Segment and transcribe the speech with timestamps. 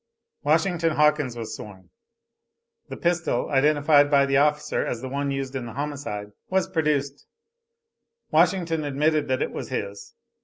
[0.41, 1.91] Washington Hawkins was sworn.
[2.89, 7.27] The pistol, identified by the officer as the one used in the homicide, was produced
[8.31, 10.15] Washington admitted that it was his.